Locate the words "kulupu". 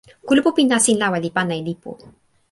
0.27-0.49